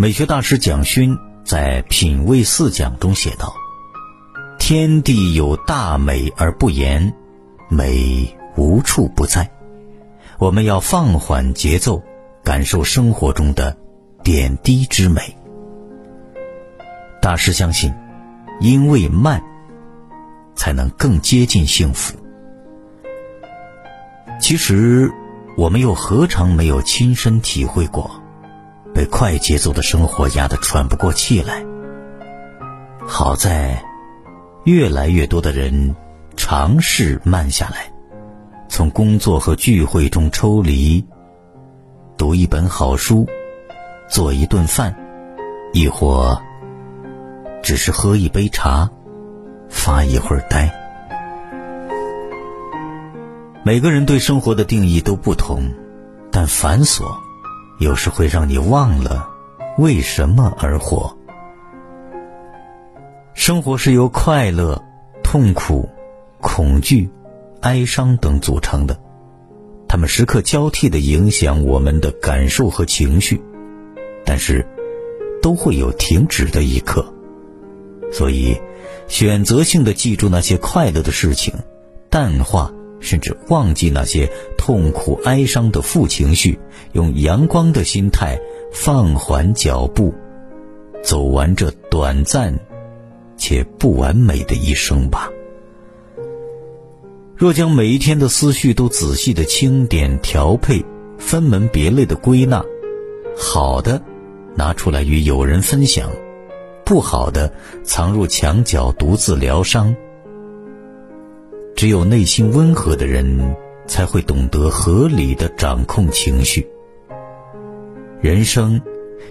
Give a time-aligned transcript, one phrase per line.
[0.00, 3.52] 美学大师蒋勋在《品味四讲》中写道
[4.56, 7.12] ：“天地有大美而不言，
[7.68, 9.50] 美无处不在。
[10.38, 12.00] 我们要放缓节奏，
[12.44, 13.76] 感受生活中的
[14.22, 15.36] 点滴之美。”
[17.20, 17.92] 大师相信，
[18.60, 19.42] 因为慢，
[20.54, 22.16] 才能更接近幸福。
[24.40, 25.10] 其实，
[25.56, 28.17] 我们又何尝没有亲身体会过？
[28.98, 31.64] 被快节奏的生活压得喘不过气来。
[33.06, 33.80] 好在，
[34.64, 35.94] 越来越多的人
[36.36, 37.92] 尝试慢下来，
[38.68, 41.06] 从工作和聚会中抽离，
[42.16, 43.24] 读一本好书，
[44.08, 44.96] 做一顿饭，
[45.72, 46.42] 亦或
[47.62, 48.90] 只是喝一杯茶，
[49.68, 50.74] 发一会儿呆。
[53.62, 55.72] 每个人对生活的定义都不同，
[56.32, 57.27] 但繁琐。
[57.78, 59.28] 有时会让你忘了
[59.78, 61.16] 为什么而活。
[63.34, 64.82] 生活是由快乐、
[65.22, 65.88] 痛苦、
[66.40, 67.08] 恐惧、
[67.60, 68.98] 哀伤等组成的，
[69.86, 73.40] 它们时刻交替的影响我们的感受和情绪，
[74.24, 74.66] 但是
[75.40, 77.14] 都会有停止的一刻。
[78.10, 78.60] 所以，
[79.06, 81.54] 选择性的记住那些快乐的事情，
[82.10, 82.72] 淡化。
[83.00, 86.58] 甚至忘记那些痛苦、哀伤的负情绪，
[86.92, 88.38] 用阳光的心态
[88.72, 90.12] 放缓脚步，
[91.02, 92.58] 走完这短暂
[93.36, 95.30] 且不完美的一生吧。
[97.36, 100.84] 若将每一天的思绪都仔细的清点、调配、
[101.18, 102.64] 分门别类的归纳，
[103.36, 104.02] 好的
[104.56, 106.10] 拿出来与友人分享，
[106.84, 107.52] 不好的
[107.84, 109.94] 藏入墙角独自疗伤。
[111.78, 113.54] 只有内心温和的人，
[113.86, 116.68] 才会懂得合理的掌控情绪。
[118.20, 118.82] 人生，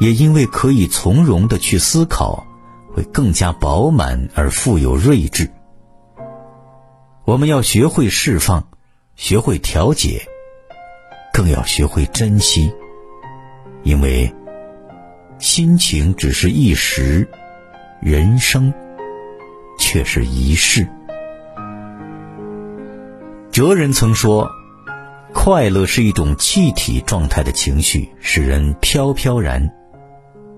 [0.00, 2.44] 也因为可以从容的去思考，
[2.92, 5.48] 会更加饱满而富有睿智。
[7.24, 8.66] 我们要学会释放，
[9.14, 10.22] 学会调节，
[11.32, 12.72] 更要学会珍惜，
[13.84, 14.34] 因为
[15.38, 17.28] 心情只是一时，
[18.00, 18.74] 人生
[19.78, 20.88] 却是一世。
[23.52, 24.50] 哲人曾说
[25.34, 29.68] ：“快乐是一种气体状态的情绪，使人飘飘然；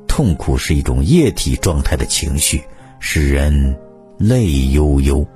[0.07, 2.63] 痛苦是一种液体状态的情绪，
[3.01, 3.77] 使人
[4.17, 5.27] 泪悠悠。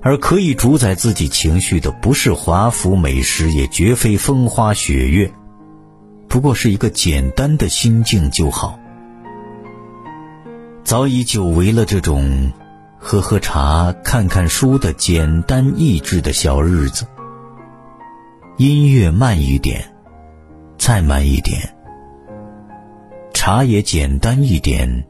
[0.00, 5.30] 而可以主宰自己情绪的，不是华服美食，也绝非风花雪月，
[6.26, 8.78] 不过是一个简单的心境就好。
[10.84, 12.50] 早已久违了这种。”
[13.08, 17.06] 喝喝茶，看看书的简单意志的小日子。
[18.56, 19.94] 音乐慢一点，
[20.76, 21.56] 再慢一点；
[23.32, 25.06] 茶也简单一点，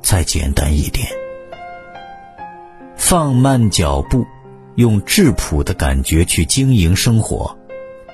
[0.00, 1.06] 再简单一点。
[2.96, 4.24] 放慢脚步，
[4.76, 7.54] 用质朴的感觉去经营生活，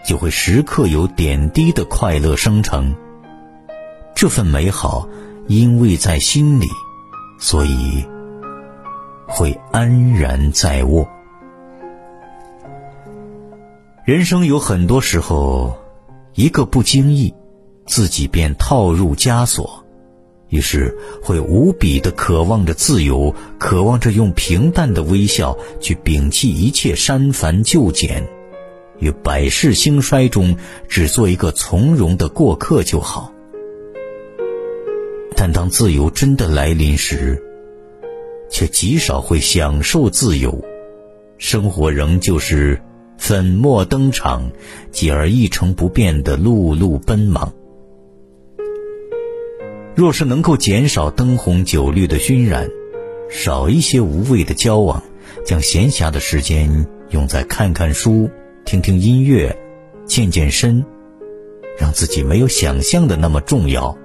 [0.04, 2.92] 就会时刻有点滴的快乐生成。
[4.16, 5.08] 这份美好，
[5.46, 6.66] 因为在心里，
[7.38, 8.04] 所以。
[9.28, 11.06] 会安然在握。
[14.04, 15.76] 人生有很多时候，
[16.34, 17.34] 一个不经意，
[17.86, 19.84] 自己便套入枷锁，
[20.48, 28.26] 于是会无比的渴望着自由，渴望着用平淡的微笑去摒弃一切删繁就简，
[28.98, 30.56] 于百世兴衰中
[30.88, 33.30] 只做一个从容的过客就好。
[35.36, 37.40] 但当自由真的来临时，
[38.50, 40.64] 却极少会享受自由，
[41.38, 42.80] 生活仍旧是
[43.16, 44.50] 粉墨登场，
[44.90, 47.52] 继而一成不变的碌碌奔忙。
[49.94, 52.68] 若是能够减少灯红酒绿的熏染，
[53.28, 55.02] 少一些无谓的交往，
[55.44, 58.30] 将闲暇的时间用在看看书、
[58.64, 59.56] 听听音乐、
[60.06, 60.84] 健健身，
[61.76, 63.98] 让自己没有想象的那么重要，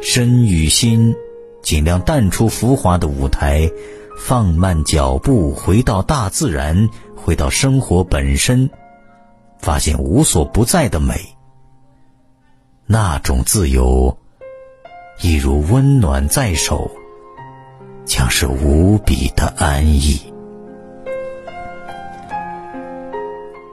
[0.00, 1.14] 身与心。
[1.62, 3.70] 尽量淡出浮华的舞台，
[4.18, 8.70] 放慢脚步，回到大自然，回到生活本身，
[9.58, 11.36] 发现无所不在的美。
[12.86, 14.16] 那种自由，
[15.20, 16.90] 一如温暖在手，
[18.06, 20.32] 将是无比的安逸。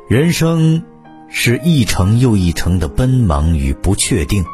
[0.09, 0.83] 人生
[1.29, 4.45] 是一程又一程的奔忙与不确定。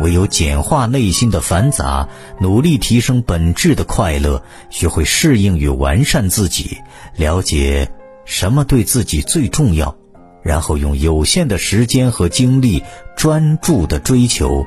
[0.00, 2.08] 唯有简化内心的繁杂，
[2.38, 6.78] 努力提升本质的快乐，学会适应与完善自己，
[7.16, 7.90] 了解
[8.24, 9.96] 什么对自己最重要，
[10.42, 12.82] 然后用有限的时间和精力
[13.16, 14.66] 专注的追求，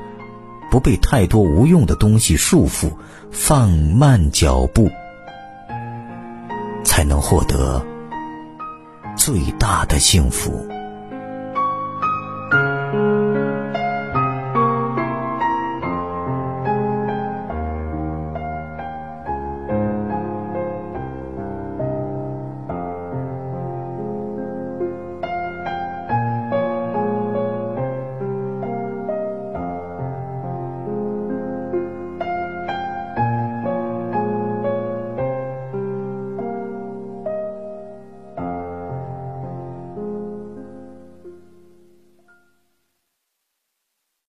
[0.70, 2.90] 不被太多无用的东西束缚，
[3.30, 4.90] 放慢脚步，
[6.84, 7.84] 才能获得
[9.16, 10.66] 最大的幸福。